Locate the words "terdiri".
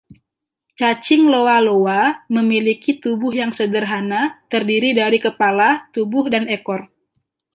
4.51-4.89